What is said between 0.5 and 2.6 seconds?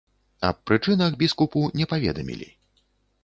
прычынах біскупу не паведамілі.